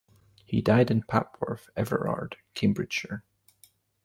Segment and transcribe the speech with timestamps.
[0.45, 3.23] He died in Papworth Everard, Cambridgeshire.